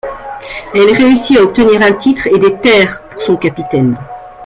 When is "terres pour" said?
2.59-3.21